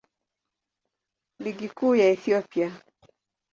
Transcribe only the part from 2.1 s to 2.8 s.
Ethiopia.